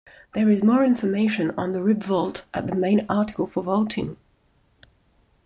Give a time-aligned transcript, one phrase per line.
[0.33, 4.17] There is more information on the rib vault at the main article for vaulting.